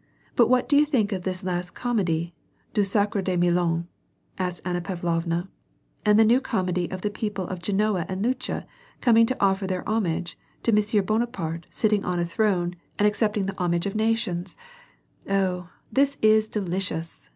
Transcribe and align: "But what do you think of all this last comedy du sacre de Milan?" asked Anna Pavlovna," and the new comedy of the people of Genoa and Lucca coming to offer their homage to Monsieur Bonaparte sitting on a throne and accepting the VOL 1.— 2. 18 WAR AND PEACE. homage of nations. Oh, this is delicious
"But 0.34 0.48
what 0.48 0.68
do 0.68 0.76
you 0.76 0.84
think 0.84 1.12
of 1.12 1.18
all 1.20 1.22
this 1.22 1.44
last 1.44 1.70
comedy 1.70 2.34
du 2.74 2.82
sacre 2.82 3.22
de 3.22 3.36
Milan?" 3.36 3.86
asked 4.36 4.60
Anna 4.64 4.80
Pavlovna," 4.80 5.48
and 6.04 6.18
the 6.18 6.24
new 6.24 6.40
comedy 6.40 6.90
of 6.90 7.02
the 7.02 7.10
people 7.10 7.46
of 7.46 7.62
Genoa 7.62 8.04
and 8.08 8.24
Lucca 8.24 8.66
coming 9.00 9.24
to 9.26 9.40
offer 9.40 9.68
their 9.68 9.88
homage 9.88 10.36
to 10.64 10.72
Monsieur 10.72 11.00
Bonaparte 11.00 11.66
sitting 11.70 12.04
on 12.04 12.18
a 12.18 12.26
throne 12.26 12.74
and 12.98 13.06
accepting 13.06 13.44
the 13.44 13.52
VOL 13.52 13.66
1.— 13.66 13.70
2. 13.70 13.76
18 13.76 13.76
WAR 13.76 13.76
AND 13.76 13.82
PEACE. 13.82 13.86
homage 13.86 13.86
of 13.86 14.08
nations. 14.08 14.56
Oh, 15.30 15.70
this 15.92 16.18
is 16.20 16.48
delicious 16.48 17.30